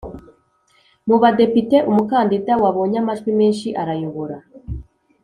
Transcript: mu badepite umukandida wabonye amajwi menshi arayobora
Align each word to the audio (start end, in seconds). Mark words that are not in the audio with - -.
mu 1.07 1.15
badepite 1.21 1.77
umukandida 1.89 2.51
wabonye 2.63 2.97
amajwi 3.03 3.29
menshi 3.39 3.67
arayobora 3.81 4.37